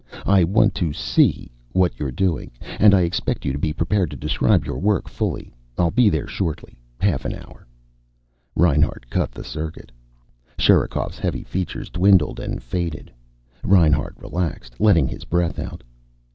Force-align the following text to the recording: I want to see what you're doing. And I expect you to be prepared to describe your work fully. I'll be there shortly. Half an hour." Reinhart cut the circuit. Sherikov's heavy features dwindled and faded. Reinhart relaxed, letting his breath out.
I 0.25 0.43
want 0.43 0.73
to 0.81 0.93
see 0.93 1.51
what 1.73 1.99
you're 1.99 2.09
doing. 2.09 2.49
And 2.79 2.95
I 2.95 3.01
expect 3.01 3.45
you 3.45 3.53
to 3.53 3.59
be 3.59 3.71
prepared 3.71 4.09
to 4.09 4.17
describe 4.17 4.65
your 4.65 4.79
work 4.79 5.07
fully. 5.07 5.53
I'll 5.77 5.91
be 5.91 6.09
there 6.09 6.25
shortly. 6.25 6.75
Half 6.99 7.23
an 7.23 7.35
hour." 7.35 7.67
Reinhart 8.55 9.11
cut 9.11 9.31
the 9.31 9.43
circuit. 9.43 9.91
Sherikov's 10.57 11.19
heavy 11.19 11.43
features 11.43 11.91
dwindled 11.91 12.39
and 12.39 12.63
faded. 12.63 13.11
Reinhart 13.63 14.15
relaxed, 14.17 14.79
letting 14.81 15.07
his 15.07 15.23
breath 15.23 15.59
out. 15.59 15.83